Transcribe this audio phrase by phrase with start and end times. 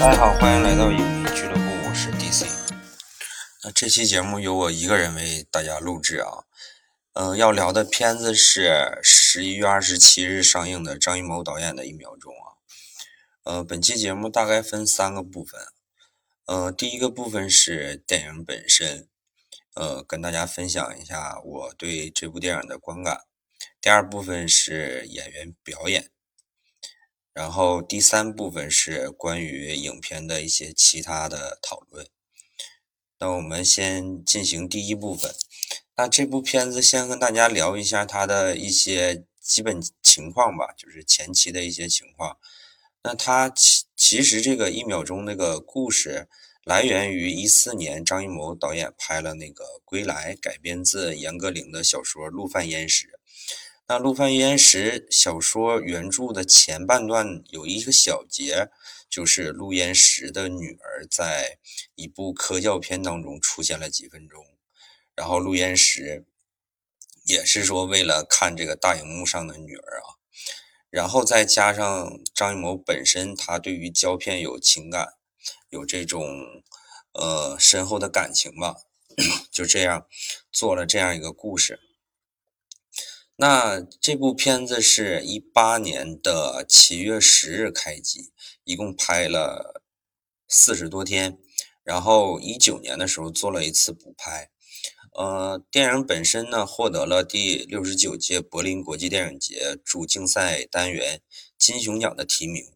[0.00, 2.46] 大家好，欢迎来到影迷俱乐部，我是 DC。
[3.62, 6.44] 那这期节目由我一个人为大家录制啊。
[7.12, 12.56] 嗯，要聊的片子是十一月二十七日上映的张艺谋导演的一秒钟啊。
[13.44, 15.60] 呃，本期节目大概分三个部分。
[16.46, 19.06] 呃，第一个部分是电影本身，
[19.74, 23.24] 呃，跟大家分享一下我对这部电影的观感。
[23.82, 26.08] 第二部分是演员表演。
[27.40, 32.06] 然后第三部分是关于影片的一些其他的讨论。
[33.18, 35.34] 那我们先进行第一部分。
[35.96, 42.36] 那这部片子先跟大家聊一下它的一些基本情况吧，就是前期的一些情况。
[43.02, 46.28] 那它其其实这个一秒钟那个故事
[46.64, 53.06] 来源于一四年张艺谋导演拍了那个《归来》，改编自严歌苓的小说《陆犯焉识》。
[53.90, 58.68] 那《陆犯焉识》小说原著的前半段有一个小节，
[59.08, 61.58] 就是陆焉识的女儿在
[61.96, 64.46] 一部科教片当中出现了几分钟，
[65.16, 66.24] 然后陆焉识
[67.24, 70.22] 也是说为了看这个大荧幕上的女儿啊，
[70.88, 75.14] 然后再加上张艺谋本身他对于胶片有情感，
[75.68, 76.62] 有这种
[77.14, 78.76] 呃深厚的感情吧，
[79.50, 80.06] 就这样
[80.52, 81.80] 做了这样一个故事。
[83.40, 88.32] 那这部片子是一八年的七月十日开机，
[88.64, 89.82] 一共拍了
[90.46, 91.38] 四十多天，
[91.82, 94.50] 然后一九年的时候做了一次补拍。
[95.14, 101.22] 呃，电影本身呢获得了第六十九届柏林国际电影节主竞赛单元
[101.56, 102.66] 金熊奖的提名。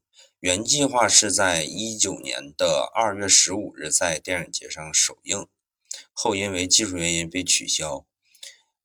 [0.40, 5.46] 原计划是在一九年的二月十五日在电影节上首映，
[6.14, 8.06] 后因为技术原因被取消。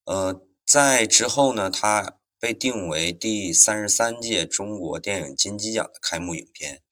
[0.04, 0.42] 呃。
[0.70, 6.84] 在之后呢，它被定为第三十三届中国电影金鸡奖的开幕影片，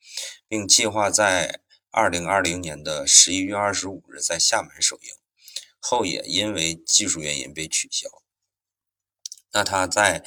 [0.47, 1.61] 并计划在
[1.92, 5.14] 二零二零年的十一月二十五日在厦门首映，
[5.80, 8.10] 后也因为技术原因被取消。
[9.52, 10.26] 那它在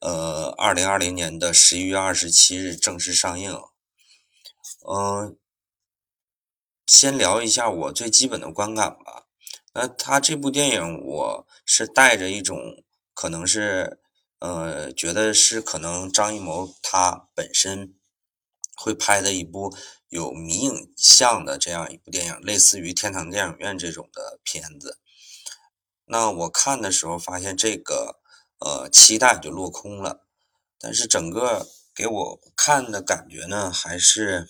[0.00, 3.52] 呃二零二零年的十一月二十七日正式上映。
[4.88, 5.36] 嗯，
[6.86, 9.25] 先聊一下我最基本的观感吧。
[9.78, 12.82] 那他这部电影，我是带着一种
[13.12, 14.00] 可能是，
[14.38, 17.92] 呃，觉得是可能张艺谋他本身
[18.74, 19.76] 会拍的一部
[20.08, 24.98] 有迷影像的这样一部电影，类似于天堂电影院这种的片子。
[26.06, 28.18] 那我看的时候发现这个，
[28.60, 30.26] 呃，期待就落空了。
[30.80, 34.48] 但是整个给我看的感觉呢，还是。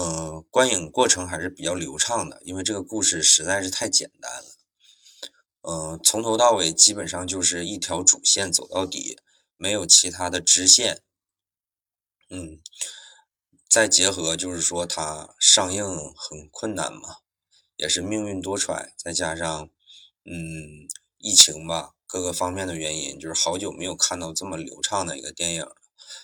[0.00, 4.48] 嗯，观影过程还是比较流畅的，因为这个故事实在是太简单了。
[5.60, 9.18] 嗯，从头到尾基本上就是一条主线走到底，
[9.58, 11.02] 没有其他的支线。
[12.30, 12.62] 嗯，
[13.68, 17.16] 再结合就是说它上映很困难嘛，
[17.76, 19.68] 也是命运多舛，再加上
[20.24, 20.88] 嗯
[21.18, 25.76] 疫情吧，各个方面的原因，就是好久没有看到这么流畅的一个电影了。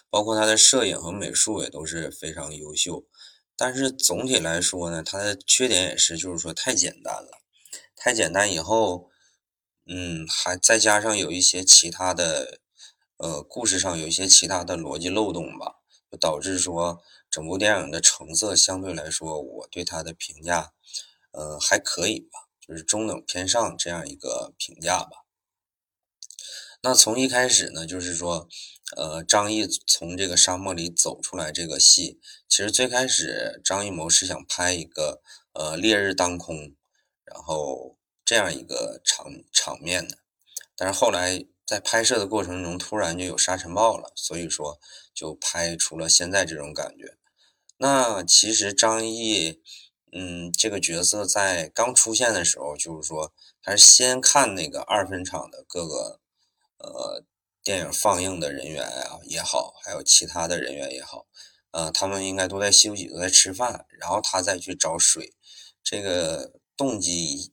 [0.09, 3.05] 包括它的摄影和美术也都是非常优秀。
[3.59, 7.41] 但是总体来说呢，它的缺点也是，就是说太简单了，
[7.97, 9.11] 太简单以后，
[9.87, 12.61] 嗯，还再加上有一些其他的，
[13.17, 15.77] 呃，故事上有一些其他的逻辑漏洞吧，
[16.11, 20.75] 就导致说整部电影的成色相对来说，我对它的评价，
[21.31, 25.25] 呃，还可以吧，就是中等偏上这样一个评价吧。
[26.83, 28.49] 那从一开始呢，就是说。
[28.95, 35.21] 呃，张译从这个沙漠里走出来这个戏，其实最开始张艺谋是想拍一个
[35.55, 36.73] 呃烈日当空，
[37.25, 40.19] 然后这样一个场场面的，
[40.77, 44.79] 但是后来在拍摄的过程中突然就有沙尘暴了，所以说
[45.13, 47.17] 就拍出了现在这种感觉。
[47.79, 49.61] 那其实张译，
[50.13, 56.21] 嗯，这个角色在刚出现的时候，就是说他是先看那个二分场的各个
[56.79, 57.25] 呃。
[57.67, 61.27] 电影放映的人员啊也好，还有其他的人员也好，
[61.73, 65.35] 呃，他们应该都在休息，都在吃饭，然后他再去找水，
[65.83, 67.53] 这个动机，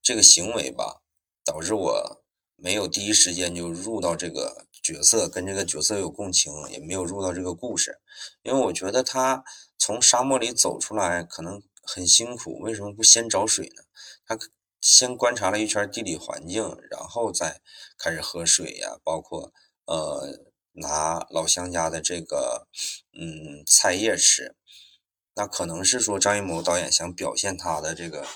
[0.00, 1.02] 这个行为吧，
[1.44, 2.24] 导致我
[2.56, 8.00] 没有第一时间就入到这个角色，跟这个角色有共情，也没有入到这个故事，
[8.40, 9.44] 因为我觉得他
[9.76, 13.82] 从沙漠里走出来可能很辛苦，为什么不先找水呢？
[14.24, 14.38] 他。
[14.80, 17.60] 先观察了一圈地理环境，然后再
[17.98, 19.52] 开始喝水呀，包括
[19.84, 20.40] 呃
[20.72, 22.66] 拿老乡家的这个
[23.12, 24.56] 嗯菜叶吃，
[25.34, 28.26] 那可能是说张艺谋导演想表现他的这个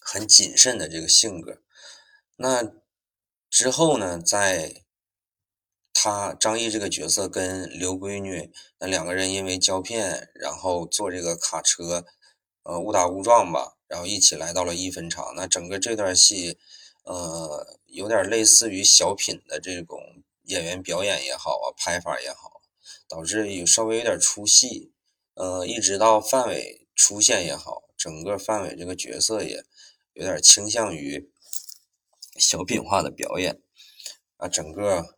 [0.00, 1.62] 很谨慎的这个性格。
[2.36, 2.70] 那
[3.48, 4.84] 之后呢，在
[5.94, 12.04] 他张译这个角色跟刘闺女那两个人因为胶片，然后坐这个卡车，
[12.64, 15.32] 呃，误打误撞吧，然后一起来到了一分厂。
[15.34, 16.58] 那整个这段戏，
[17.04, 19.98] 呃，有点类似于小品的这种
[20.44, 22.60] 演员表演也好啊，拍法也好，
[23.08, 24.92] 导致有稍微有点出戏。
[25.34, 29.64] 呃，一直到范伟出现也好，整个范伟这个角色也
[30.12, 31.30] 有点倾向于
[32.36, 33.60] 小品化的表演
[34.36, 35.16] 啊，整个。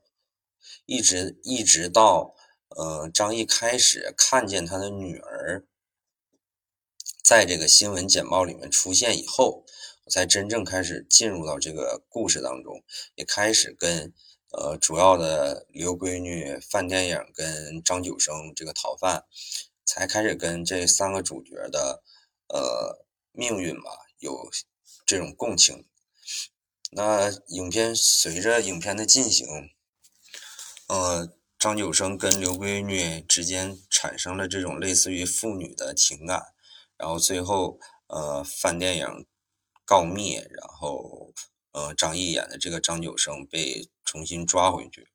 [0.87, 2.35] 一直一直到，
[2.71, 5.65] 呃，张译开始看见他的女儿
[7.23, 9.65] 在这个新闻简报里面出现以后，
[10.05, 12.83] 我才真正开始进入到这个故事当中，
[13.15, 14.13] 也开始跟
[14.53, 19.25] 呃主要的刘闺女范电影跟张九生这个逃犯，
[19.85, 22.03] 才开始跟这三个主角的
[22.49, 24.51] 呃命运吧有
[25.07, 25.87] 这种共情。
[26.93, 29.47] 那影片随着影片的进行。
[30.89, 36.47] 呃，张九生跟刘闺女之间产生了这种类似于父女的情感，
[37.01, 39.27] 然后最后呃，范电影
[39.87, 41.33] 告密，然后
[41.73, 45.09] 呃，张译演的这个张九生被重新抓回去，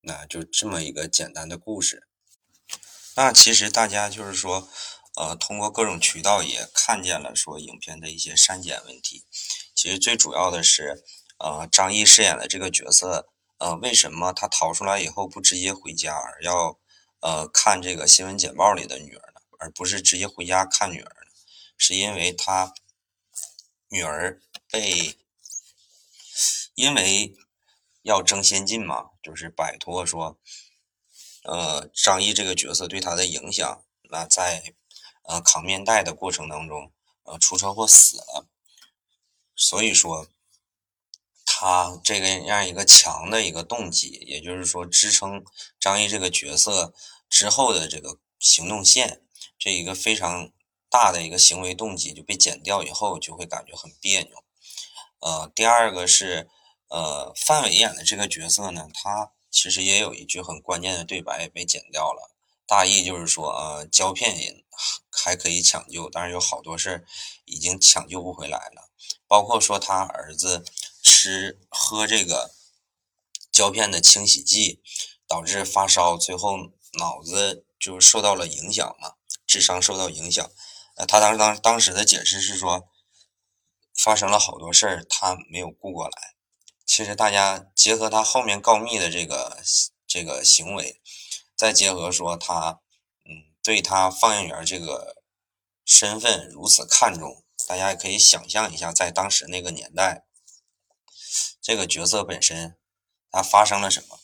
[0.00, 2.08] 那就这么一个简单的故事。
[3.14, 4.68] 那其实大家就是说，
[5.16, 9.24] 呃，通过各种渠道也看见了说影片的一些删减问题。
[9.74, 11.04] 其实最主要的是，
[11.38, 13.28] 呃，张译饰演的这个角色。
[13.58, 16.78] 呃，为什么他逃出来以后不直接回家，而要
[17.20, 19.29] 呃看这个新闻简报里的女儿？
[19.60, 21.16] 而不是直接回家看女儿？
[21.78, 22.74] 是因为他
[23.88, 25.16] 女儿被
[26.74, 27.36] 因为
[28.02, 30.40] 要争先进嘛，就是摆脱说
[31.44, 33.84] 呃张译这个角色对他的影响。
[34.10, 34.74] 那在
[35.22, 36.92] 呃扛面带的过程当中，
[37.22, 38.48] 呃出车祸死了，
[39.54, 40.28] 所以说。
[41.52, 45.44] 他这个样一个强的一个动机，也就是说支撑
[45.78, 46.94] 张译这个角色
[47.28, 49.20] 之后的这个行动线，
[49.58, 50.50] 这一个非常
[50.88, 54.44] 大的一个行为动机就被剪掉以后，就会感觉很别扭。
[55.20, 56.48] 呃，第二个是，
[56.88, 62.34] 呃，范伟演的这个角色呢，他其实也有一句很关键的对白被剪掉了，
[62.66, 64.64] 大意就是说，呃，胶片也
[65.10, 67.04] 还可以抢救，但是有好多事儿
[67.44, 68.90] 已经抢救不回来了，
[69.26, 70.64] 包括说他儿子。
[71.02, 72.54] 吃喝这个
[73.50, 74.82] 胶片的清洗剂，
[75.26, 76.56] 导致发烧，最后
[76.98, 79.14] 脑子就受到了影响嘛，
[79.50, 80.48] 智商受到影响。
[80.94, 82.88] 呃，他当当当时的解释是说，
[83.98, 86.36] 发生了好多事儿，他没有顾过来。
[86.86, 89.60] 其实大家结合他后面告密的这个
[90.06, 91.00] 这个行为，
[91.56, 92.80] 再结合说他，
[93.24, 95.16] 嗯，对他放映员这个
[95.84, 100.24] 身份如此看重，大家也可以想象一下，在当时那个年代。
[101.60, 102.76] 这个角色本身，
[103.32, 104.19] 他发生了什么？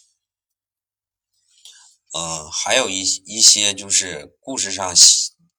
[2.17, 4.95] 嗯，还有一一些就是故事上，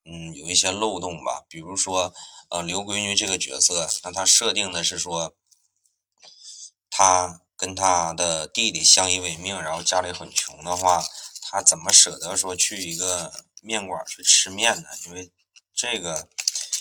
[0.06, 1.45] 嗯，有一些漏洞吧。
[1.48, 2.12] 比如说，
[2.50, 5.36] 呃，刘闺女这个角色，那她设定的是说，
[6.89, 11.06] 她跟她的弟弟相依为命，然后家里很穷的话，
[11.44, 14.89] 她怎么舍得说去一个面馆去吃面呢？
[15.06, 15.31] 因为
[15.75, 16.27] 这个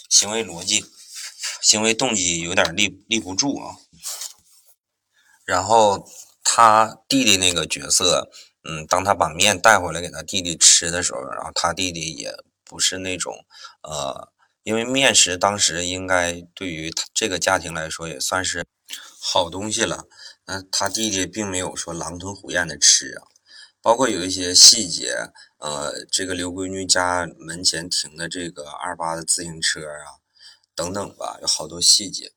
[0.09, 0.87] 行为逻辑、
[1.61, 3.77] 行为动机有点立立不住啊。
[5.45, 6.09] 然后
[6.43, 8.31] 他弟弟那个角色，
[8.69, 12.35] 嗯，当他把面带回来给他弟弟吃的时候，然后他弟弟也
[12.65, 13.45] 不是那种，
[13.83, 14.29] 呃，
[14.65, 18.67] 因为面食当时应该对于他这个家庭来说也算是
[19.21, 20.05] 好东西了，
[20.47, 23.23] 那他弟弟并没有说狼吞虎咽的吃啊，
[23.81, 30.19] 包括有一些细节，呃，这个刘闺女家门前停的这个二八的自行车啊，
[30.75, 32.33] 等等吧，有好多细节。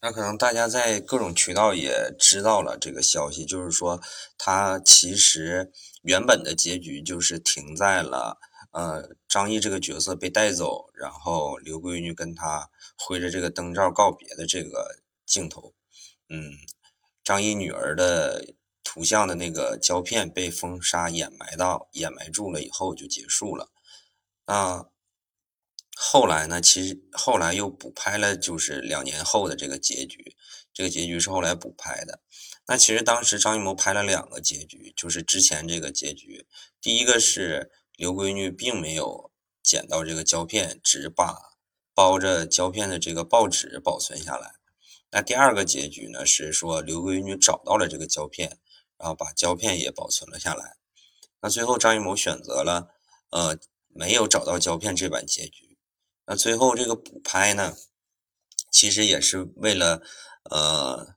[0.00, 4.00] 那可能大家在各种渠道也知道了这个消息，就是说
[4.36, 8.38] 他其实原本的结局就是停在了
[8.70, 15.74] 呃张译这个角色被带走，然后刘闺女跟他挥着这个灯罩告别的这个镜头，
[16.28, 16.52] 嗯，
[17.24, 23.68] 张译女儿的图像的那个胶片被风沙掩埋到掩埋住了以后就结束了，
[24.46, 24.88] 那。
[26.00, 26.60] 后来呢？
[26.60, 30.36] 其实后来又补拍了，就是两年后的这个结局。
[30.72, 32.20] 这个结局是后来补拍的。
[32.68, 36.46] 那其实当时张艺谋拍了两个结局，就是之前这个结局。
[36.80, 41.36] 第一个是刘闺女并没有捡到这个胶片，只把
[41.94, 44.52] 包着胶片的这个报纸保存下来。
[45.10, 48.60] 那第二个结局呢，是说刘闺女找到了这个胶片，
[48.96, 50.76] 然后把胶片也保存了下来。
[51.40, 52.88] 那最后张艺谋选择了，
[53.30, 55.67] 呃，没有找到胶片这版结局。
[56.30, 57.74] 那最后这个补拍呢，
[58.70, 60.02] 其实也是为了
[60.50, 61.14] 呃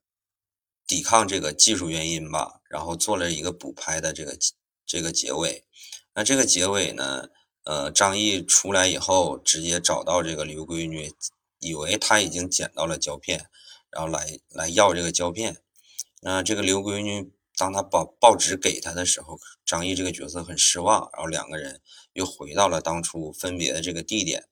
[0.87, 4.37] 抵抗这个技术原因吧，然后做了一个补拍的这个
[4.85, 5.65] 这个结尾。
[6.13, 7.27] 那这个结尾呢，
[7.65, 11.13] 呃，张译出来以后，直接找到这个刘闺女，
[11.59, 13.49] 以为他已经捡到了胶片，
[13.89, 15.57] 然后来来要这个胶片。
[16.21, 17.33] 那这个刘闺女。
[17.57, 21.79] 当他把报纸给他的时候，张译这个角色很失望，然后两个人
[22.13, 24.47] 又回到了当初分别的这个地点，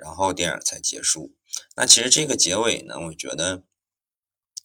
[0.00, 1.34] 然后电影才结束。
[1.76, 3.64] 那其实这个结尾呢，我觉得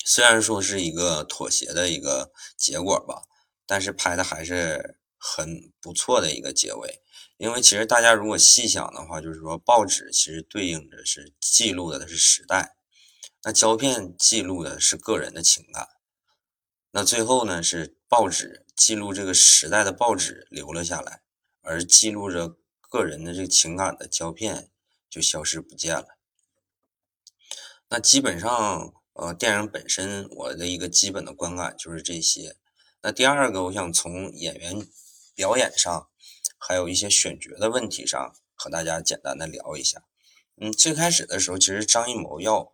[0.06, 3.24] 虽然说是一个妥协的一个结果吧，
[3.66, 7.02] 但是拍的还是很不错的一个结尾。
[7.38, 12.78] 因为其实大家如果细想的话，就是说报纸其实对应着是记录的是时代，
[13.44, 15.88] 那胶片记录的是个人的情感。
[16.92, 21.24] 那最后呢，是报纸记录这个时代的报纸留了下来，
[21.62, 24.70] 而记录着个人的这个情感的胶片
[25.16, 26.18] 就消失不见了。
[27.88, 32.58] 那基本上，呃，电影本身我的一个基本的观感就是这些。
[33.02, 34.86] 那第二个，我想从演员
[35.34, 36.10] 表演上，
[36.58, 40.04] 还有一些选角的问题上，和大家简单的聊一下。
[40.58, 42.74] 嗯，最开始的时候，其实张艺谋要。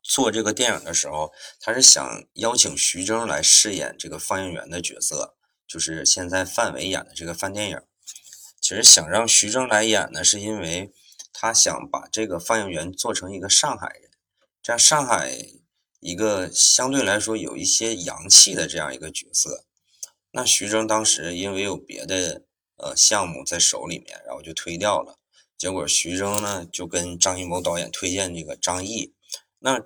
[0.00, 7.82] 做这个电影的时候，他是想邀请徐峥来饰演这个放映员的角色，就是现在范伟演的这个范电影。
[8.58, 10.90] 其实想让徐峥来演呢，是因为
[11.40, 14.10] 他想把这个放映员做成一个上海人，
[14.60, 15.30] 这样上海
[16.00, 19.64] 一个相对来说有一些洋气的这样一个角色。
[20.32, 22.42] 那徐峥当时因为有别的
[22.78, 25.18] 呃项目在手里面，然后就推掉了。
[25.56, 29.14] 结果徐峥呢就跟张艺谋导演推荐这个张译，
[29.60, 29.84] 那。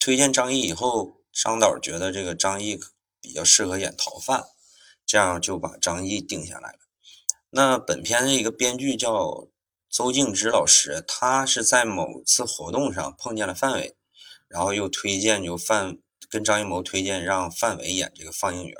[0.00, 2.78] 推荐张译以后，张导觉得这个张译
[3.22, 4.44] 比较适合演逃犯，
[5.06, 6.78] 这样就把张译定下来了。
[7.48, 9.48] 那本片的一个编剧叫
[9.94, 13.96] 邹静之老师，他是在某次活动上碰见了范伟，
[14.48, 15.98] 然后又推荐就范
[16.28, 18.76] 跟张艺谋推荐让范伟演这个放映员。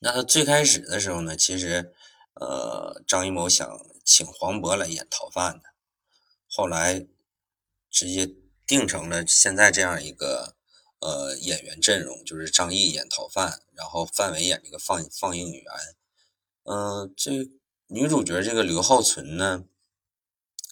[0.00, 1.92] 那他最开始的时候呢，其实
[2.34, 5.68] 呃张艺谋想请黄渤来演逃犯的，
[6.48, 7.06] 后来
[7.88, 8.34] 直接。
[8.68, 10.56] 定成了现在这样一个
[10.98, 15.64] 呃演员阵容，就是张译演逃犯，然后范伟演这个放放映员。
[16.64, 17.48] 嗯，这
[17.88, 19.64] 女主角这个刘浩存呢，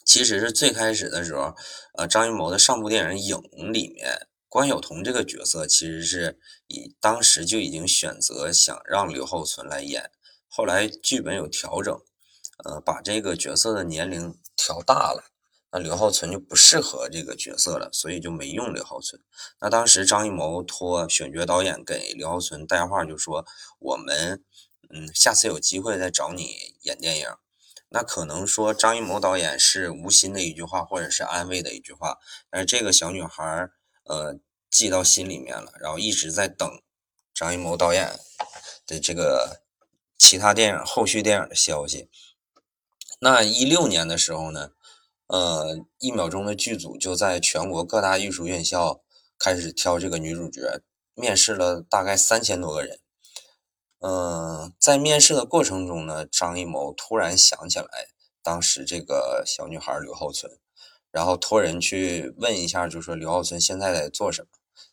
[0.03, 1.55] 其实是最开始的时候，
[1.93, 3.37] 呃，张艺谋的上部电影《影》
[3.71, 10.11] 里面关晓彤这个角色，其实是以当时就已经选择想让刘浩存来演，
[10.49, 11.97] 后来剧本有调整，
[12.65, 15.31] 呃，把这个角色的年龄调大了。
[15.71, 19.21] 那刘浩存就不适合这个角色了，所以就没用刘浩存。
[19.61, 23.45] 那当时张艺谋托选角导演给刘浩存带话，就说
[23.79, 24.43] 我们
[24.89, 27.27] 嗯，下次有机会再找你演电影。
[27.89, 32.17] 那可能说张艺谋导演是无心的一句话，或者是安慰的一句话，
[32.49, 33.69] 但是这个小女孩
[34.03, 34.39] 呃
[34.69, 36.67] 记到心里面了，然后一直在等
[37.33, 38.19] 张艺谋导演
[38.85, 39.61] 的这个
[40.17, 42.09] 其他电影后续电影的消息。
[43.19, 44.71] 那一六年的时候呢？
[45.27, 49.01] 呃，一秒钟的剧组就在全国各大艺术院校
[49.39, 50.83] 开始挑这个女主角，
[51.15, 52.99] 面试了大概三千多个人。
[53.99, 57.87] 嗯，在面试的过程中呢，张艺谋突然想起来
[58.43, 60.51] 当时这个小女孩刘浩存，
[61.11, 64.47] 然后托人去问一下，就说刘浩存现在在做什么。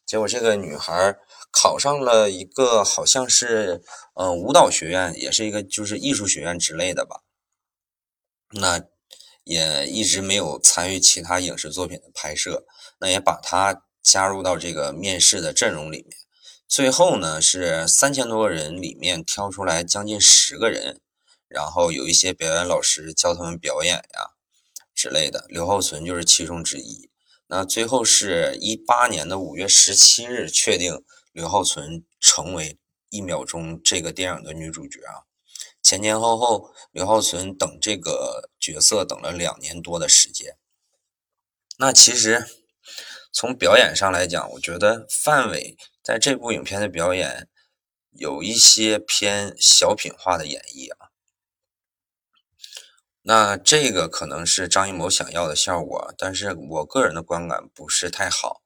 [0.07, 1.17] 结果这个女孩
[1.51, 3.83] 考上了一个好像是
[4.15, 7.23] 呃舞蹈学院，也是一个就是艺术学院之类的吧。
[8.53, 8.85] 那。
[9.45, 12.65] 也一直没有参与其他影视作品的拍摄，
[13.01, 16.17] 那也把他加入到这个面试的阵容里面。
[16.73, 21.03] 最后呢，是三千多个人里面挑出来将近十个人，
[21.47, 24.31] 然后有一些表演老师教他们表演呀
[24.95, 25.45] 之类的。
[25.51, 27.11] 刘浩存就是其中之一。
[27.49, 32.71] 那最后是一八年的五月十七日确定刘浩存成为
[33.11, 35.29] 《一秒钟》这个电影的女主角啊。
[35.83, 40.57] 前前后后，刘浩存等这个角色等了两年多的时间。
[41.77, 42.47] 那其实
[43.31, 47.49] 从表演上来讲，我觉得范伟在这部影片的表演
[48.11, 51.11] 有一些偏小品化的演绎啊。
[53.23, 58.63] 那这个可能是张艺谋想要的效果，但是我个人的观感不是太好。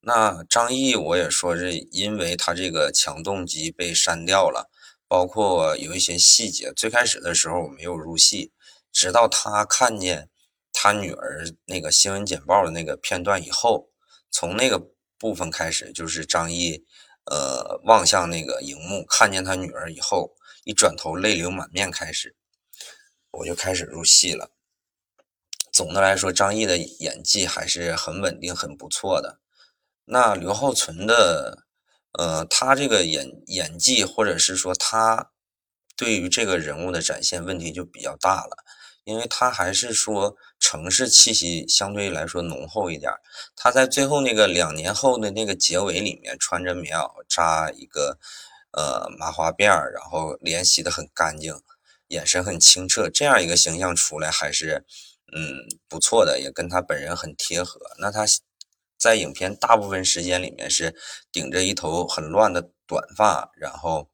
[0.00, 4.70] 那张译我也说是因为他这个强动机被删掉了。
[5.06, 8.52] 包括有一些细节，最开始的时候我没有入戏，
[8.92, 10.30] 直到他看见
[10.72, 13.90] 他女儿那个新闻简报的那个片段以后，
[14.30, 14.80] 从那个
[15.20, 16.86] 部分开始，就是张译，
[17.26, 20.34] 呃，望向那个荧幕，看见他女儿以后，
[20.64, 22.34] 一转头泪流满面开始，
[23.32, 24.50] 我就开始入戏了。
[25.70, 29.38] 总的来说，张译的演技还是很稳定、很不错的。
[30.06, 31.64] 那刘浩存的
[32.18, 35.30] 呃，他这个演演技或者是说他
[35.96, 38.56] 对于这个人物的展现问题就比较大了，
[39.04, 43.10] 因为他还是说城市气息相对来说浓厚一点。
[43.56, 48.16] 他在最后那个两年后的那个结尾里面，穿着棉袄扎一个
[48.72, 51.52] 呃麻花辫儿，然后脸洗得很干净，
[52.08, 54.84] 眼神很清澈，这样一个形象出来还是
[55.34, 55.56] 嗯
[55.88, 57.80] 不错的，也跟他本人很贴合。
[57.98, 58.24] 那他。
[59.02, 60.94] 在影片大部分时间里面是
[61.32, 64.06] 顶着一头很乱的短发，然后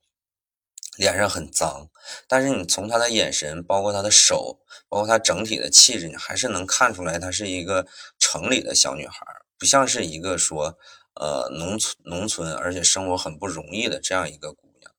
[0.96, 1.88] 脸上很脏，
[2.26, 7.86] 但是你从他的眼神，包括他的手，包括他整体的气质，你还是能看出来她是一个
[8.18, 9.24] 城里的小女孩，
[9.58, 10.78] 不像是一个说
[11.14, 14.90] 呃农村农村而且生活很不容易的这样一个姑娘，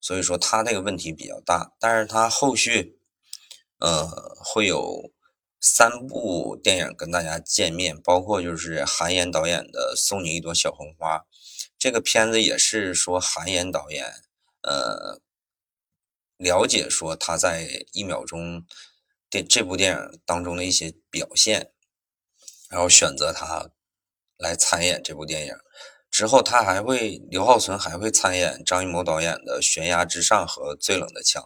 [0.00, 2.98] 所以说她这个问题比较大，但是她后续
[3.78, 4.06] 呃
[4.44, 5.12] 会有。
[5.66, 11.16] 三部电影跟大家见面，包括就是韩延导演的《送你一朵小红花》，
[11.78, 14.04] 这个片子也是说韩延导演，
[14.60, 15.22] 呃，
[16.36, 18.60] 了解说他在《一秒钟》
[19.30, 21.72] 电这部电影当中的一些表现，
[22.68, 23.70] 然后选择他
[24.36, 25.54] 来参演这部电影。
[26.10, 31.42] 之后他还会刘浩存还会参演张艺谋导演的《悬崖之上》和《最冷的枪》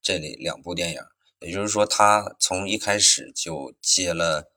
[0.00, 1.00] 这里两部电影。
[1.40, 4.50] 也就是说，他从一开始就接了，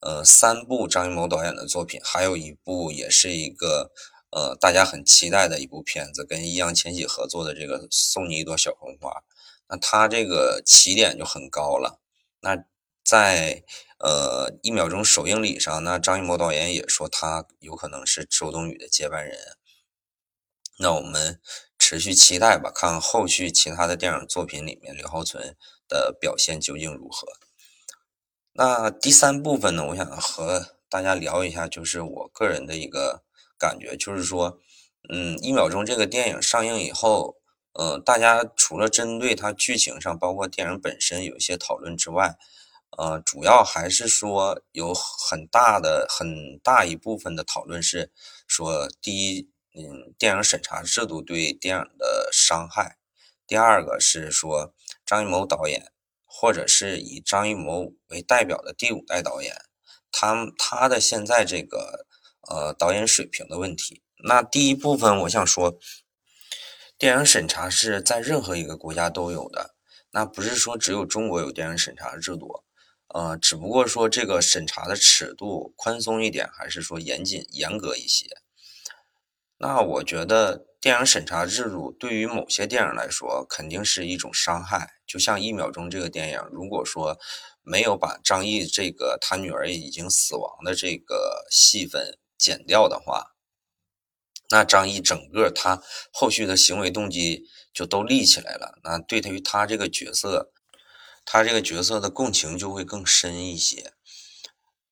[0.00, 3.90] 呃，三部张艺谋导演的作品，还有一部也是一个，
[4.34, 9.10] 呃，大家很期待的一部片子，跟易烊千玺合作的这个《送你一朵小红花》。
[9.68, 12.00] 那他这个起点就很高了。
[12.40, 12.64] 那
[13.04, 13.62] 在
[13.98, 19.38] 呃一秒钟首映礼上，那张艺谋导演也说他有可能是周冬雨的接班人。
[20.78, 21.40] 那我们
[21.78, 25.56] 持续期待吧，看后续其他的电影作品里面刘浩存。
[25.86, 27.28] 的表现究竟如何？
[28.54, 29.84] 那第三部分呢？
[29.88, 33.22] 我想和大家聊一下，就是我个人的一个
[33.64, 34.58] 感觉，就是说，
[35.08, 37.36] 嗯，一秒钟这个电影上映以后，
[37.72, 42.36] 呃，大家除了针对它剧情上，包括电影本身有一些讨论之外，
[42.98, 48.10] 呃，主要还是说有很大的很大一部分的讨论是
[48.46, 52.96] 说，第一，嗯，电影审查制度对电影的伤害；
[53.46, 54.74] 第二个是说。
[55.06, 55.92] 张艺谋导演，
[56.24, 59.54] 或者是以张艺谋为代表的第五代导演，
[60.10, 62.06] 他他的现在这个
[62.48, 64.02] 呃导演水平的问题。
[64.24, 65.78] 那第一部分我想说，
[66.98, 69.74] 电影审查是在任何一个国家都有的，
[70.10, 72.64] 那不是说只有中国有电影审查制度，
[73.14, 78.26] 呃，只不过说这个审查的尺度宽松一点，还是说严谨严格一些。
[79.58, 80.66] 那我觉得。
[80.84, 84.86] 电影审查制度对于某些电影来说，肯定是一种伤害。
[85.06, 87.18] 就像《一秒钟》这个电影，如果说
[87.62, 93.34] 没有把张译这个他女儿已经死亡的这个戏份剪掉的话，
[94.50, 98.78] 那张译整个他后续的行为动机就都立起来了。
[98.82, 100.52] 那对于他这个角色，
[101.24, 103.92] 他这个角色的共情就会更深一些。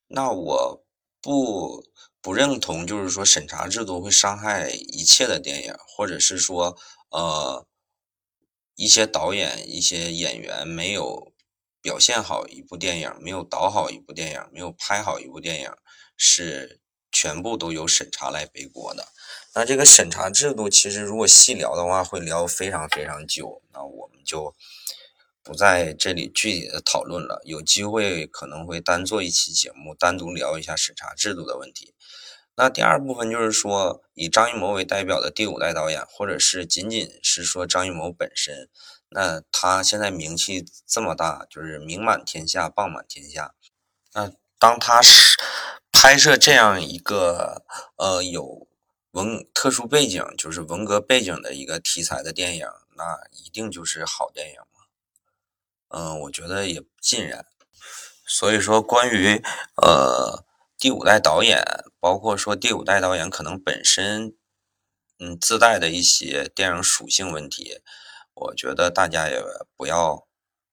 [0.09, 0.85] 那我
[1.21, 1.91] 不。
[2.25, 6.79] 不认同，就是说审查制度会伤害一切的电影，或者是说，
[7.11, 7.67] 呃，
[8.77, 11.33] 一些导演、一些演员没有
[11.81, 15.71] 表现好一部电影，没有导好一部电影，没有拍好一部电影，
[16.17, 16.81] 是
[17.13, 19.07] 全部都由审查来背锅的。
[19.55, 23.63] 那这个审查制度，其实如果细聊的话，会聊非常非常久。
[23.73, 24.55] 那我们就
[25.43, 31.95] 不在这里具体的讨论了，有机会可能会单做一期节目，单独聊一下审查制度的问题。
[32.55, 38.69] 那第二部分就是说，以张艺谋为代表的第五代导演，或者是仅仅是说张艺谋本身，
[39.09, 43.55] 那他现在名气这么大，就是名满天下、棒满天下。
[44.15, 45.32] 那当他是
[46.03, 48.67] 拍摄这样一个呃有
[49.13, 54.83] 文特殊背景，就是文革背景的一个题材的电影，那一定就是好电影吗？
[55.91, 57.47] 嗯，我觉得也不尽然。
[58.27, 59.41] 所以说，关于
[59.77, 60.45] 呃。
[60.77, 61.63] 第五代导演，
[62.01, 64.35] 包括说第五代导演可能本身，
[65.21, 67.81] 嗯，自带的一些电影属性问题，
[68.35, 69.41] 我觉得大家也
[69.77, 70.27] 不要，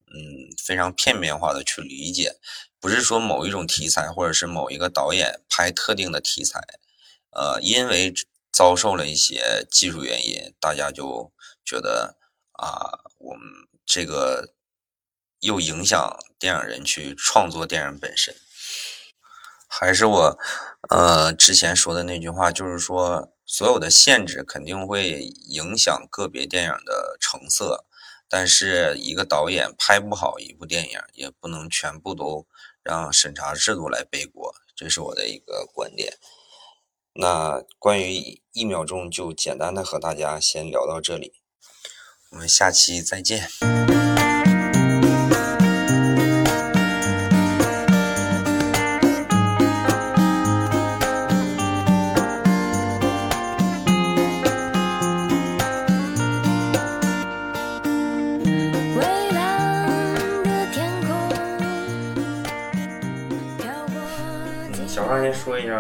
[0.08, 2.38] 嗯，非常片面化的去理解，
[2.80, 6.62] 不是说某一种题材或者是某一个导演拍特定的题材，
[7.32, 8.14] 呃，因为
[8.52, 11.32] 遭受了一些技术原因，大家就
[11.66, 12.18] 觉得
[12.54, 13.44] 啊，我们
[13.86, 14.54] 这个
[15.42, 18.36] 又影响电影人去创作电影本身。
[19.68, 20.40] 还是我，
[20.90, 27.86] 呃，之前说的那句话，就是说，所有的限制肯定会影响个别电影的成色，
[28.28, 32.48] 但是一个导演拍不好一部电影，也不能全部都
[32.84, 36.18] 让审查制度来背锅，这是我的一个观点。
[37.14, 41.34] 那关于一秒钟，就简单的和大家先聊到这里，
[42.32, 43.50] 我们下期再见。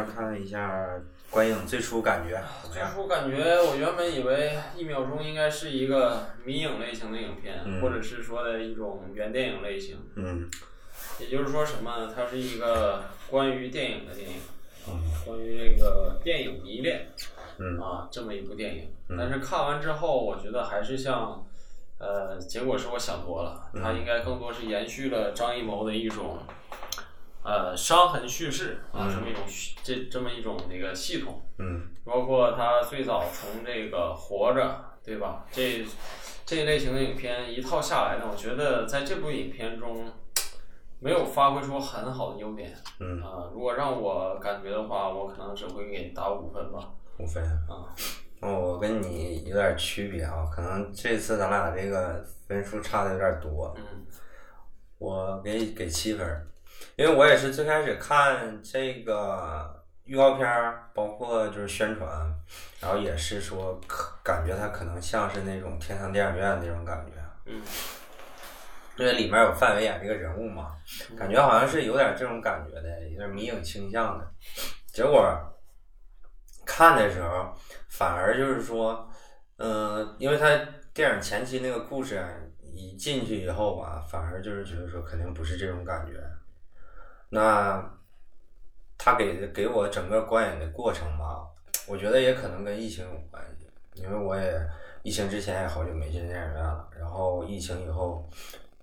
[0.03, 0.87] 看一下
[1.29, 9.97] 观影最初感觉最初感觉，我原本以为一秒钟应该是一个迷影类型的影片，或者是说的一种原电影类型。
[10.15, 10.49] 嗯。
[11.19, 12.09] 也就是说什么？
[12.15, 14.37] 它是一个关于电影的电影，
[15.25, 17.07] 关于这个电影迷恋，
[17.81, 18.89] 啊，这么一部电影。
[19.17, 21.45] 但是看完之后，我觉得还是像，
[21.97, 26.37] 呃，结果是我想多了，它应该更多是延续了张艺谋的一种。
[27.49, 29.41] 呃，伤痕叙事啊，这么一种
[29.81, 35.47] 这这么一种那个系统，嗯，包括他最早从这个活着，对吧？
[35.51, 35.83] 这
[36.45, 40.05] 这一类型的影片一套下来呢，我觉得在这部影片中
[40.99, 46.91] 没有发挥出很好的优点，嗯啊，如果让我感觉的话，我可能只会给打五分吧。
[47.17, 47.89] 五分啊，
[48.41, 54.05] 哦，我跟你有点区别啊，可能这次咱俩这个分数差的有点多，嗯，
[54.99, 56.45] 我给给七分。
[56.99, 62.09] 因为我也是最开始看这个预告片儿，包括就是宣传，
[62.81, 67.13] 然后也是说可感觉它可能像是那种天堂电影院那种感觉，
[67.45, 67.61] 嗯，
[68.97, 70.75] 因为里面有范伟演这个人物嘛，
[71.17, 74.31] 感觉好像是有点这种感觉的，有点迷影倾向的。
[74.91, 75.25] 结果
[76.65, 77.57] 看的时候，
[77.87, 79.09] 反而就是说，
[79.55, 80.49] 嗯，因为他
[80.93, 82.21] 电影前期那个故事
[82.61, 86.21] 一进去以后吧，反而就是觉得说肯定不是这种感觉。
[87.29, 87.79] 那
[88.97, 91.47] 他给给我整个观影的过程吧，
[91.87, 94.59] 我觉得也可能跟疫情有关系，因为我也
[95.03, 98.27] 疫情之前也好久没进电影院了，然后疫情以后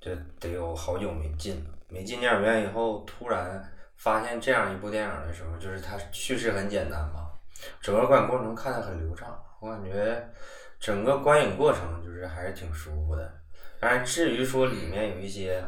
[0.00, 3.62] 就得有好久没进，没进电影院以后，突然
[3.96, 7.28] 发现这样一部电影的时候，就是它叙事很简单嘛，
[7.80, 10.24] 整个观影过程看的很流畅，我感觉
[10.78, 13.30] 整个观影过程就是还是挺舒服的，
[13.80, 15.62] 当然至于说里面有一些。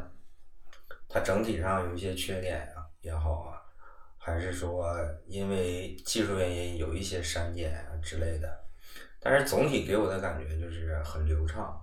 [1.09, 3.63] 它整体上有一些缺点啊也好啊，
[4.19, 4.95] 还是说
[5.27, 8.65] 因为技术原因有一些删减啊之类的，
[9.21, 11.81] 但是总体给我的感觉就是很流畅。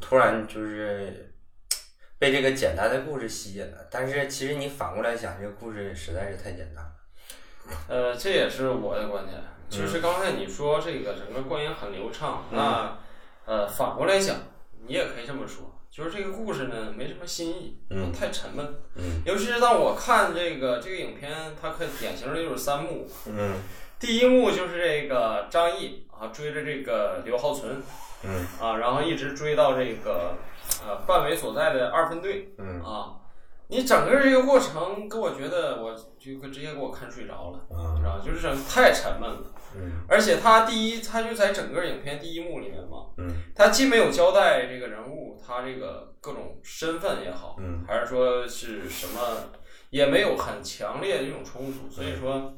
[0.00, 1.34] 突然就是
[2.18, 6.92] 被这个简单的故事吸引了，但是其实你反过来想，这个故事实在是太简单了。
[7.86, 9.38] 呃，这也是我的观点。
[9.68, 12.98] 就是刚才你说这个整个观影很流畅，那
[13.44, 14.36] 呃反过来讲，
[14.86, 15.77] 你也可以这么说。
[15.98, 17.76] 就是这个故事呢，没什么新意，
[18.16, 18.64] 太沉闷。
[18.94, 23.10] 嗯，尤其是当我看这个这个影片，它可典型的就是三幕。
[23.26, 23.54] 嗯，
[23.98, 27.82] 第一幕就是这个张译啊追着这个刘浩存，
[28.22, 30.36] 嗯，啊，然后一直追到这个
[30.86, 33.18] 呃范伟所在的二分队，嗯，啊，
[33.70, 39.54] 你整个这个过程给我觉得，我就直接给我看睡着了，你知道就是整太沉闷了。
[39.76, 49.20] 嗯，而且他第一，他就在整个影片第一幕里面嘛，嗯，他既没有交代这个人物他这个各种身份也好，嗯，还是说是什么，
[49.90, 52.54] 也没有很强烈的一种冲突，所以说，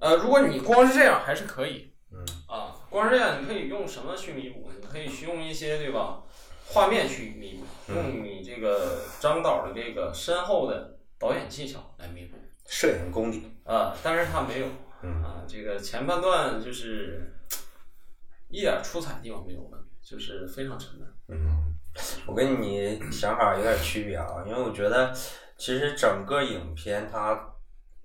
[0.00, 4.72] 呃，如果你光是这样还是可以，嗯，啊，光是这样你可以用什么去弥补？
[4.76, 6.24] 你可以去用一些对吧，
[6.68, 13.50] 画面去弥补，用你这个张导的这个深厚的导演技巧来弥补，摄影功底。
[13.64, 14.66] 啊，但是他没有。
[15.02, 15.22] 嗯。
[15.22, 17.32] 啊，这个前半段就是
[18.48, 19.70] 一点出彩的地方没有，
[20.02, 21.08] 就是非常沉闷。
[21.28, 21.74] 嗯，
[22.26, 25.12] 我跟你想法有点区别啊，因为我觉得
[25.56, 27.54] 其实整个影片它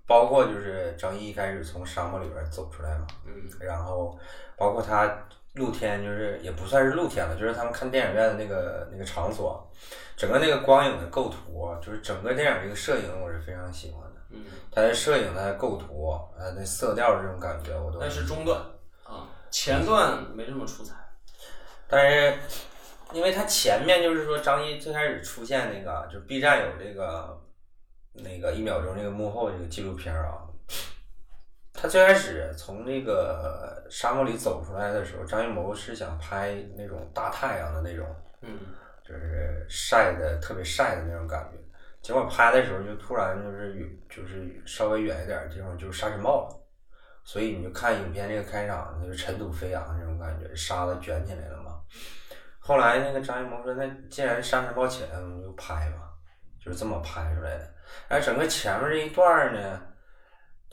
[0.05, 4.17] 包括就是张译一开始从沙漠里边走出来嘛，嗯，然后
[4.57, 9.71] 包括他露天就是也不算是露天了，就是他们看电影院的那个那个场所，
[10.15, 14.21] 整个那个光影的构图，就是整个电影这个摄影我是非常喜欢的。
[14.31, 17.99] 嗯，它的摄影、它的构图、呃，那色调这种感觉，我都。
[17.99, 18.59] 那是中段
[19.03, 20.95] 啊，前段没这么出彩。
[21.87, 22.33] 但是，
[23.11, 27.39] 因为它前面就是说张译最开始出现那个，就 B 站有这个
[28.13, 30.41] 那个一秒钟这个幕后这个纪录片啊，
[31.73, 38.05] 他最开始从那个沙漠里走出来的时候，张艺谋是想拍那种大太阳的那种，
[38.41, 38.57] 嗯，
[39.03, 41.57] 就是晒的特别晒的那种感觉。
[42.01, 46.55] 结果拍的时候就突然就是远，就是稍微远一点的地方就是沙尘暴了，
[47.23, 51.79] 所以你就看影片这个开场，就是尘土飞扬那种感觉，沙子卷起来了嘛。
[52.59, 56.09] 后来那个张艺谋说：“那既然沙尘暴起来了，我们就拍吧。”
[56.63, 57.73] 就是这么拍出来的。
[58.07, 59.81] 而整个前面这一段呢，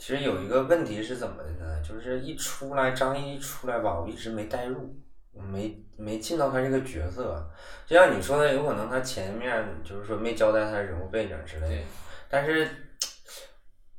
[0.01, 1.79] 其实有一个问题是怎么的呢？
[1.87, 4.99] 就是一出来张译一出来吧，我一直没带入，
[5.31, 7.47] 我没没进到他这个角色。
[7.87, 11.83] 就像你说的，有可能他前面就是说没交代他人物背景之类的，
[12.31, 12.67] 但是，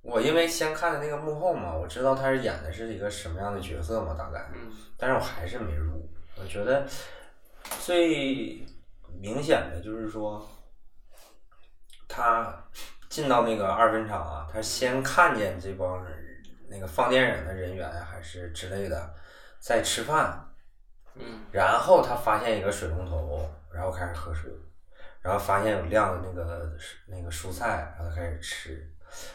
[0.01, 4.49] 我因为先看的那个幕后嘛，我知道他是演的是一个什么样的角色嘛，大概，
[4.97, 6.09] 但是我还是没入。
[6.35, 6.83] 我觉得
[7.79, 8.65] 最
[9.21, 10.43] 明显的就是说，
[12.07, 12.65] 他。
[13.11, 16.17] 进到那个二分厂啊，他先看见这帮人，
[16.69, 19.13] 那个放电影的人员还是之类的，
[19.59, 20.41] 在吃饭，
[21.15, 24.49] 嗯，然后他发现一个水龙头，然后开始喝水，
[25.21, 26.71] 然后发现有晾的那个
[27.07, 28.89] 那个蔬菜，然后他开始吃。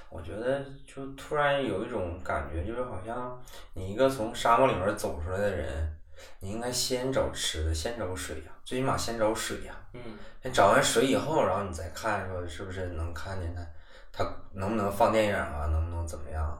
[0.08, 3.38] 我觉得就突然有一种感觉，就是好像
[3.74, 5.92] 你一个从沙漠里面走出来的人。
[6.40, 9.72] 你应该先找吃的，先找水呀，最起码先找水呀。
[9.94, 10.00] 嗯。
[10.42, 13.64] 先找完水以后，然后你再看说是不是能看见它，
[14.12, 16.59] 它能不能放电影啊，能不能怎么样？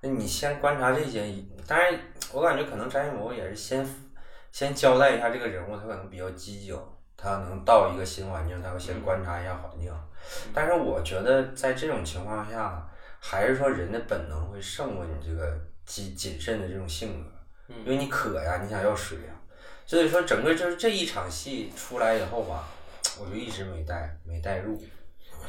[0.00, 1.24] 那你先观察这些，
[1.66, 1.98] 当然
[2.32, 3.84] 我感觉可能张艺谋也是先
[4.52, 6.76] 先交代一下这个人物，他可能比较机警，
[7.16, 9.92] 他能到一个新环境，他要先观察一下环境。
[10.52, 17.30] 但是我觉得在这种情况下，还是说人的本能会胜过你这个谨谨慎的这种性格。
[17.84, 19.34] 因为你渴呀，你想要水呀，
[19.88, 22.68] 所以说整个就是这一场戏出来以后吧，
[23.18, 24.78] 我就一直没带没带入。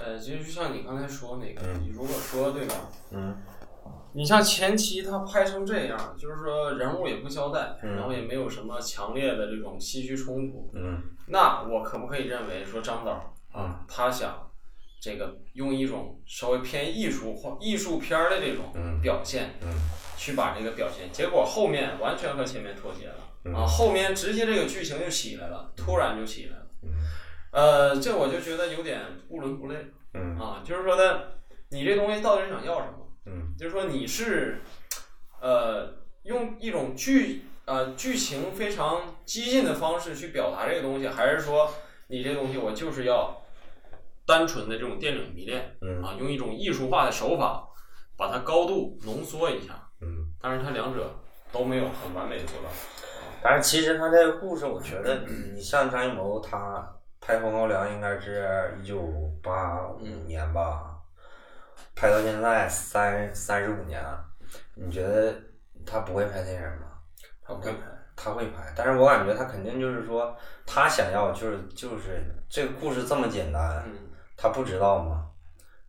[0.02, 2.90] 呃，其实就像你刚才说那个，你如果说对吧？
[3.12, 3.36] 嗯。
[4.14, 10.72] 你像前期他拍成这样，就是说人物也不交代，然后也没有什么强烈的这种戏剧冲突。
[10.74, 11.04] 嗯。
[11.28, 14.50] 那我可不可以认为说张导啊，他想
[15.02, 19.56] 这个用一种稍微偏艺术化、艺术片的这种表现？
[19.64, 19.70] 嗯。
[20.16, 23.16] 去把这个表现，结果后面完全和前面脱节了
[23.54, 23.66] 啊！
[23.66, 26.68] 后面直接这个剧情就起来了，突然就起来了。
[27.52, 29.76] 呃，这我就觉得有点不伦不类。
[30.14, 31.22] 嗯啊，就是说呢，
[31.70, 33.08] 你这东西到底想要什么？
[33.26, 34.62] 嗯就是说你是
[35.42, 41.72] 呃用一种剧呃剧情非常激进的方式去表达这个东西，还是说
[42.08, 43.42] 你这东西我就是要
[44.26, 47.68] 单纯的这种电影迷恋啊，用一种艺术化的手法
[48.18, 49.90] 把它高度浓缩一下。
[50.02, 51.20] 嗯，但是它两者
[51.52, 52.70] 都没有很完美的做到。
[53.42, 55.20] 但是其实他这个故事，我觉得
[55.54, 56.88] 你像张艺谋，他
[57.22, 59.02] 拍《红高粱》应该是一九
[59.42, 60.98] 八五年吧，
[61.96, 64.02] 拍到现在三三十五年，
[64.76, 65.34] 你觉得
[65.86, 66.88] 他不会拍电影吗？
[67.42, 67.80] 他会拍，
[68.16, 68.74] 他会拍。
[68.76, 73.84] 但是我感觉他肯定就是说，他想要就是就是这个故事这么简单，
[74.38, 75.28] 他不知道吗？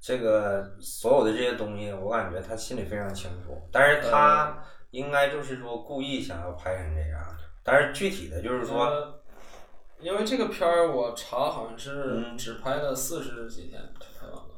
[0.00, 4.56] 这个所有的这些东西，我感觉他心里非常清楚，但是他
[4.90, 9.20] 应该就是说故意想要拍成这样，但是具体的就是说，
[10.00, 13.80] 因为这个片儿我查好像是只拍了四十几天。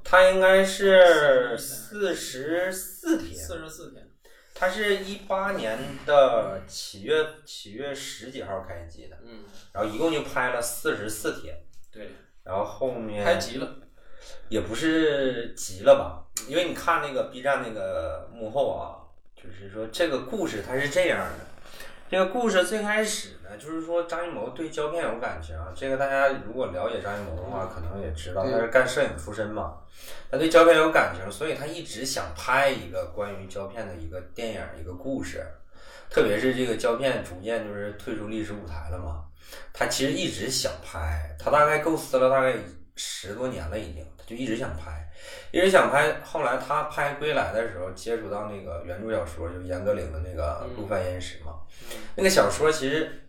[0.04, 3.34] 他应该是四十四天。
[3.34, 4.08] 四十四天。
[4.54, 11.56] 他是一八年的七月七月十几号开机的，嗯，然后一共就拍了四十四天。
[11.90, 12.10] 对。
[12.44, 13.24] 然后后面。
[13.24, 13.76] 拍急了。
[14.48, 19.02] 也不是急了吧，因为你看那个 B 站那个幕后啊，
[19.34, 21.51] 就是说这个故事它是这样的。
[22.12, 25.56] 这个故事最开始呢，就是说张艺谋对胶片有感情。
[25.74, 29.78] 这个大家如果了解张艺谋的话，可能也知道他是干摄影出身嘛，
[30.30, 35.42] 他对胶片有感情，所以他一直想拍一个关于胶片的一个电影一个故事。
[36.10, 39.24] 特别是这个胶片逐渐就是退出历史舞台了嘛，
[39.72, 42.54] 他其实一直想拍，他大概构思了大概。
[43.04, 45.04] 十多年了，已经，他就一直想拍，
[45.50, 46.14] 一直想拍。
[46.22, 51.54] 后来他拍《归来》的时候，接触到那个原著小说，就是严歌苓的那个《陆犯焉识》嘛。
[52.14, 53.28] 那个小说其实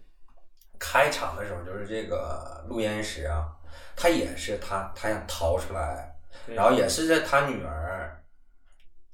[0.77, 3.47] 开场的时候就是这个陆焉识啊，
[3.95, 6.15] 他也是他他想逃出来，
[6.47, 8.23] 然后也是在他女儿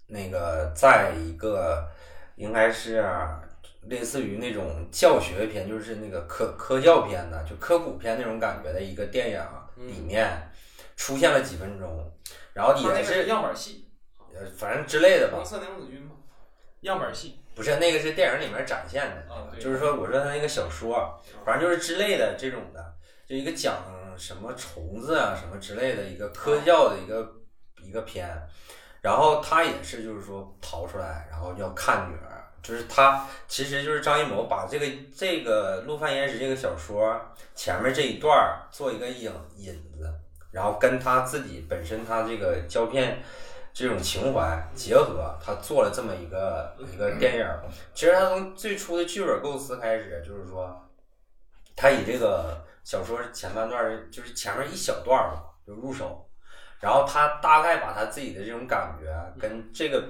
[0.08, 1.88] 那个在一个
[2.36, 3.06] 应该是
[3.84, 9.42] 类似于那种教学片，就是那个科科教片的，就科普片那种感觉的一个电影。
[9.88, 10.52] 里面
[10.96, 12.12] 出现了几分钟，
[12.54, 13.88] 然后也是样板戏，
[14.34, 15.38] 呃，反正之类的吧。
[15.38, 16.12] 红色娘子军吗？
[16.82, 22.94] 样板戏不是那个是电影里面展现的，就是说我说他那个小说，反正就是之类的这种的，
[23.28, 23.84] 就一个讲
[24.18, 27.36] 什么虫子啊什么之类的一个科教的一个
[27.82, 28.30] 一个片，
[29.02, 32.39] 然后他也是就是说逃出来，然后要看女儿。
[32.62, 37.20] 就是他，其实就是张艺谋把这个这个《陆犯焉识》这个小说
[37.56, 40.14] 前面这一段儿做一个引引子，
[40.52, 43.22] 然后跟他自己本身他这个胶片
[43.74, 47.46] 这种情怀结合，他做了这么一个一个 电影。
[47.94, 50.90] 其实他从最初的剧本构思开始，就是说
[51.76, 56.30] 他以这个小说前半段就是前面一小段儿吧，就入手，
[56.80, 59.08] 然后他大概把他自己的这种感觉
[59.40, 60.04] 跟这个。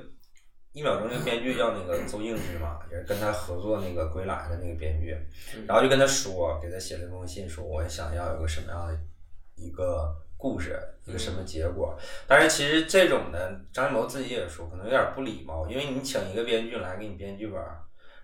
[0.71, 5.17] 一秒钟那个编剧叫那个邹静之嘛，也是跟他合作那个《归来》的那个编剧，
[5.67, 8.95] 然后就跟他说，给他写了一封信，说我想要有个什么样的
[9.55, 11.97] 一个故事，一个什么结果。
[12.27, 13.39] 但是其实这种呢，
[13.73, 17.60] 张艺谋自己也说，可能有点不礼貌，因为你请一个编剧来给你编剧本，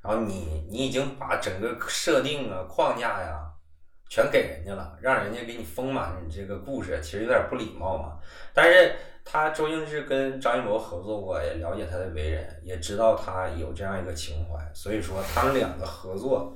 [0.03, 3.51] 然后你你已经把整个设定啊框架呀
[4.07, 8.19] 全给人家了，让人家给你丰满你这个故事，其实有点不礼貌嘛。
[8.53, 8.95] 但是。
[9.27, 16.55] 他周星驰跟张艺谋合作过，也了解他的为人，也知道他有这样一个情怀，所以说他们两个合作，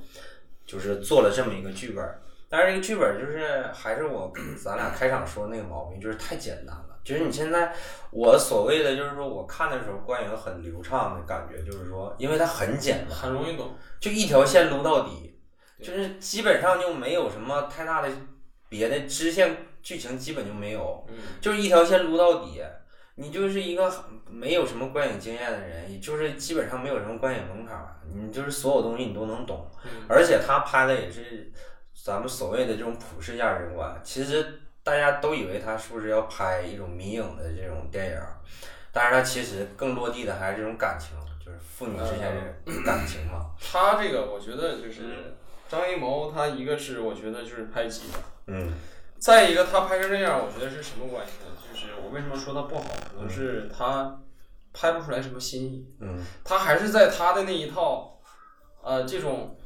[0.64, 2.02] 就是做了这么一个剧本。
[2.48, 6.86] 但是这个剧本就是还是我咱俩开场说那个毛病，就是太简单了。
[7.02, 7.74] 就是你现在
[8.12, 15.36] 我所谓的就是说我看的时候观影很流畅的感觉，就是说因为它很简单，很容易懂，就一条线撸到底，
[15.82, 18.08] 就是基本上就没有什么太大的
[18.68, 19.56] 别的支线。
[19.82, 21.06] 剧情基本就没有，
[21.40, 22.62] 就是一条线撸到底。
[23.16, 23.92] 你就是一个
[24.24, 27.76] 没有什么观影经验的人，也就是基本上没有什么观影门槛，
[28.14, 29.70] 你就是所有东西你都能懂。
[30.08, 31.52] 而且他拍的也是
[31.92, 34.00] 咱们所谓的这种普世价值观。
[34.02, 38.20] 其实大家都以为他是不是要拍一种迷影的这种电影，
[38.90, 41.10] 但是他其实更落地的还是这种感情，
[41.44, 43.50] 就是父女之间的感情嘛。
[43.60, 45.36] 他这个我觉得就是
[45.68, 48.72] 张艺谋，他一个是我觉得就是拍戏的，嗯。
[49.20, 51.52] 再一个，他拍成这样，我觉得是什么关系呢？
[51.70, 54.18] 就是我为什么说他不好，可能是他
[54.72, 55.86] 拍不出来什么新意。
[56.00, 56.24] 嗯。
[56.42, 58.18] 他还是在他的那一套，
[58.82, 59.58] 呃，这种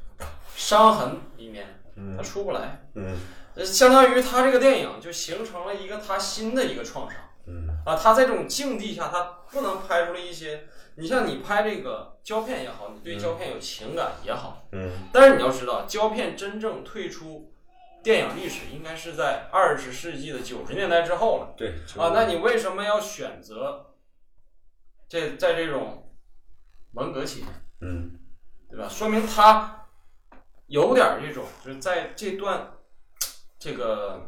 [0.57, 1.81] 伤痕里面，
[2.17, 2.85] 他出不来。
[2.97, 3.17] 嗯。
[3.65, 7.21] 相当于他这个电影就形成了一个他新的一个创伤。
[7.47, 7.69] 嗯。
[7.87, 10.65] 啊，他在这种境地下，他不能拍出来一些。
[10.97, 14.67] 你像你拍这个胶片也好，你对胶片有情感也好。
[14.73, 14.91] 嗯。
[15.13, 17.53] 但是你要知道，胶片真正退出。
[18.05, 21.55] 电影历史应该是在二十世纪的九十年代之后了。
[21.57, 23.95] 对啊，那你为什么要选择
[25.09, 26.13] 这在这种
[26.93, 27.49] 文革期间？
[27.81, 28.13] 嗯，
[28.69, 28.87] 对吧？
[28.89, 29.87] 说明他
[30.67, 32.75] 有点这种，就是在这段
[33.59, 34.21] 这个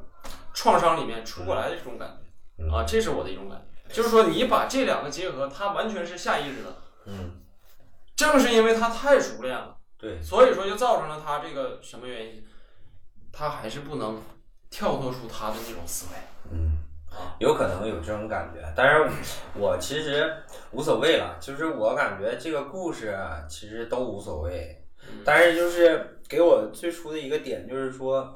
[0.54, 2.18] 创伤里面出不来的这种感
[2.56, 3.94] 觉啊，这是我的一种感觉。
[3.94, 6.76] 就是说，你把这两个结合，他完全是下意识的。
[7.04, 7.42] 嗯，
[8.16, 12.42] 正是因为他太熟练了，对，所以说就造成了他这个什么原因？
[13.36, 14.18] 他还是不能
[14.70, 16.18] 跳脱出他的那种思维，
[16.50, 16.72] 嗯，
[17.38, 19.06] 有可能有这种感觉，但是
[19.54, 20.34] 我其实
[20.72, 23.14] 无所谓了，就是我感觉这个故事
[23.46, 24.82] 其实都无所谓，
[25.22, 28.34] 但是就是给我最初的一个点就是说，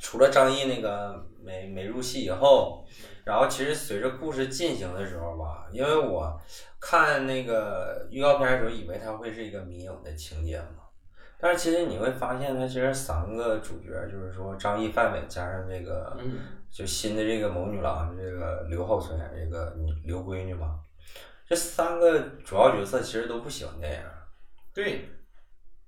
[0.00, 2.82] 除了张译那个没没入戏以后，
[3.24, 6.40] 然后其实随着故事进行的时候吧，因为我
[6.80, 10.79] 看那个预告片的时候，以为它会是一个迷影的情节嘛。
[11.42, 16.14] 但是其实你会发现，它其实三个主角，就是说张译、范伟加上这个，
[16.70, 20.80] 就新的这个谋女郎，这个刘浩存演这个女刘闺女嘛，
[21.48, 23.98] 这三个主要角色其实都不喜欢电影。
[24.74, 25.08] 对。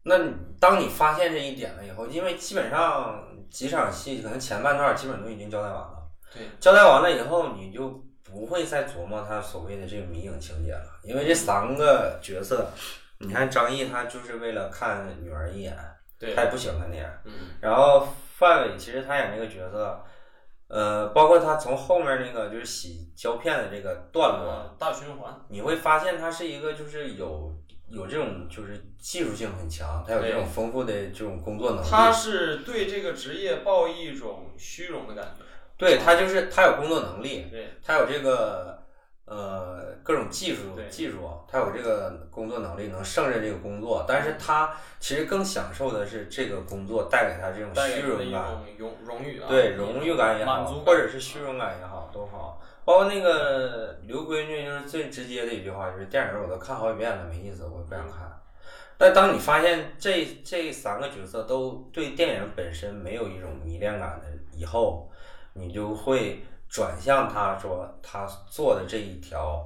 [0.05, 0.19] 那
[0.59, 6.09] 当你发现这一点了以后，因为基本上几场戏可能前半段基本都已经交代完了。
[6.33, 6.43] 对。
[6.59, 12.67] 交代完了以后，你就不会再琢磨他所谓的这个迷影情节了，因为这三个角色。
[13.25, 15.77] 你看张译，他就是为了看女儿一眼，
[16.35, 17.09] 他也不喜欢那样。
[17.25, 17.33] 嗯。
[17.61, 20.05] 然后范伟其实他演这个角色，
[20.67, 27.55] 呃，包括他从后面那个就是洗胶片的这个段落，大循环，你会发现他是一个就是有
[27.87, 31.89] 有这种就是技术性很强，他有这种丰富的这种工作能力。
[31.89, 35.45] 他是对这个职业抱一种虚荣的感觉。
[35.79, 38.82] 对他就是他有工作能力，对，他有这个。
[39.25, 44.05] 呃，各种技术技术，他有这个工作能力，能胜任这个工作。
[44.07, 48.45] 但是他其实更享受的是这个工作带给他这种虚荣感、
[48.77, 52.61] 荣荣誉啊，对荣誉感也好，或者是虚荣感也好，都好。
[52.85, 58.29] 包括那个刘闺女，就是最直接的一句话，就是电影我都看好几遍了，没意思，我不想看。
[58.99, 65.09] 但当你发现这这三个角色都对电影本身没有一种迷恋感的以后，
[65.53, 66.45] 你就会。
[66.73, 69.63] 转向他说他做的这一条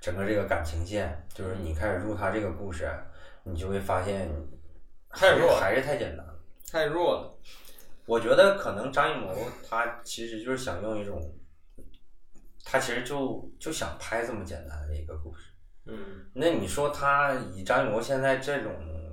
[0.00, 2.90] 整个这个感情线，就是你开始入他这个故事，
[3.44, 4.28] 你就会发现
[5.10, 6.26] 太弱，还是太简单，
[6.72, 7.38] 太弱了。
[8.06, 9.32] 我觉得可能张艺谋
[9.68, 11.22] 他其实就是想用一种，
[12.64, 15.52] 他其实就就想拍这么简单的一个故事。
[15.86, 18.72] 嗯，那你说他以张艺谋现在这种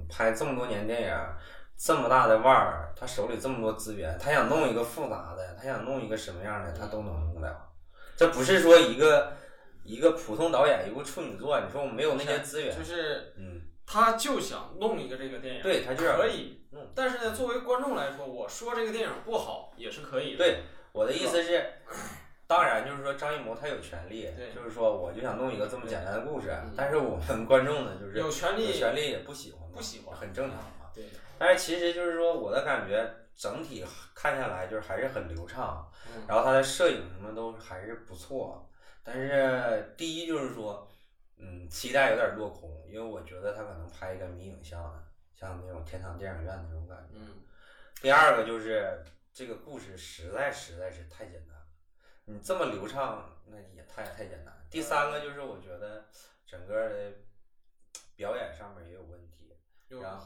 [0.10, 1.16] 拍这么多年电影。
[1.78, 7.70] 这么大的腕儿，他手里这么多资源，他想弄一个复杂的，他想弄一个什么样的，他都能弄了。
[8.16, 9.34] 这不是说一个
[9.84, 16.88] 一个普通导演一部处女作，你说我没有那些资源，就是嗯，他就想弄一个这个电影，对他就可以弄。
[16.96, 20.38] 但是呢，作为观众来说，我说这个电影不好也是可以的。
[20.38, 20.64] 对，
[20.94, 21.66] 我的意思是，
[22.48, 22.56] 当。
[22.56, 30.88] 当然就是说张艺谋他有权利，就是说我就想弄一个这么简单的故事，但是我们观众呢就是有权利，有权利也不喜欢，不喜欢，很正常嘛。
[30.94, 31.04] 对。
[31.38, 35.90] 但是其实就是说我的感觉整体看下来就是还是很流畅，
[36.28, 38.70] 然后它的摄影什么都还是不错。
[39.04, 40.90] 但是第一就是说，
[41.38, 45.04] 嗯，期待有点落空，因为我觉得他可能拍一个迷影像的，
[45.36, 47.20] 像那种天堂电影院那种感觉。
[47.20, 47.44] 嗯。
[48.02, 51.56] 第二个就是这个故事实在实在是太简单。
[52.26, 54.52] 你这么流畅，那也太太简单。
[54.72, 56.04] 第三个就是我觉得
[56.48, 57.12] 整个的
[58.16, 59.56] 表演上面也有问题，
[59.90, 60.25] 然后